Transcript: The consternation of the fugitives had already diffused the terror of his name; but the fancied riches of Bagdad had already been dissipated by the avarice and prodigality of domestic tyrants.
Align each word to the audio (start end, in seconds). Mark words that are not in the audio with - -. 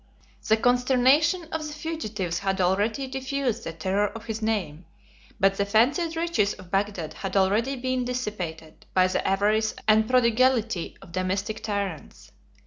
The 0.47 0.57
consternation 0.57 1.43
of 1.51 1.67
the 1.67 1.73
fugitives 1.75 2.39
had 2.39 2.59
already 2.59 3.05
diffused 3.05 3.63
the 3.65 3.71
terror 3.71 4.07
of 4.07 4.25
his 4.25 4.41
name; 4.41 4.85
but 5.39 5.57
the 5.57 5.63
fancied 5.65 6.15
riches 6.15 6.55
of 6.55 6.71
Bagdad 6.71 7.13
had 7.13 7.37
already 7.37 7.75
been 7.75 8.03
dissipated 8.03 8.87
by 8.95 9.05
the 9.05 9.21
avarice 9.27 9.75
and 9.87 10.09
prodigality 10.09 10.97
of 11.03 11.11
domestic 11.11 11.61
tyrants. 11.61 12.31